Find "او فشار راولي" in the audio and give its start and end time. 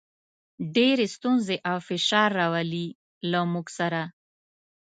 1.69-2.87